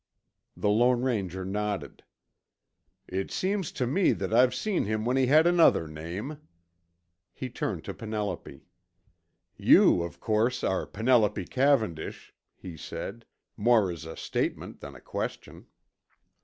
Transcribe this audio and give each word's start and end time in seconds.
The 0.57 0.67
Lone 0.69 1.03
Ranger 1.03 1.45
nodded. 1.45 2.01
"It 3.07 3.29
seems 3.29 3.71
to 3.73 3.85
me 3.85 4.13
that 4.13 4.33
I've 4.33 4.55
seen 4.55 4.85
him 4.85 5.05
when 5.05 5.15
he 5.15 5.27
had 5.27 5.45
another 5.45 5.87
name." 5.87 6.39
He 7.35 7.51
turned 7.51 7.83
to 7.83 7.93
Penelope. 7.93 8.65
"You, 9.57 10.01
of 10.01 10.19
course, 10.19 10.63
are 10.63 10.87
Penelope 10.87 11.45
Cavendish," 11.45 12.33
he 12.55 12.75
said, 12.75 13.25
more 13.55 13.91
as 13.91 14.05
a 14.05 14.17
statement 14.17 14.79
than 14.79 14.95
a 14.95 15.01
question. 15.01 15.67